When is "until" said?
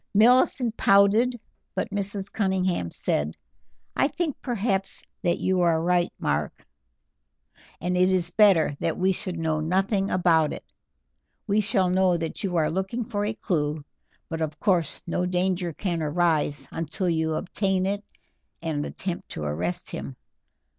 16.71-17.07